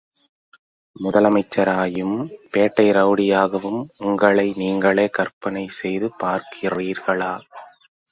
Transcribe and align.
முதலமைச்சராயும் 0.95 2.15
பேட்டை 2.53 2.85
ரெளடியாகவும் 2.91 3.77
உங்களை 3.99 4.53
நீங்களே 4.57 5.07
கற்பனை 5.09 5.65
செய்து 5.79 6.09
பார்க்கிறீர்களா..? 6.23 7.31